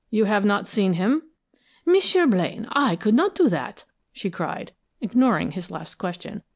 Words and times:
You 0.09 0.25
have 0.25 0.43
not 0.43 0.65
seen 0.65 0.93
him?" 0.93 1.21
"M'sieu 1.85 2.25
Blaine, 2.25 2.65
I 2.71 2.95
could 2.95 3.13
not 3.13 3.35
do 3.35 3.47
that!" 3.49 3.85
she 4.11 4.31
cried, 4.31 4.71
ignoring 4.99 5.51
his 5.51 5.69
last 5.69 5.99
question. 5.99 6.41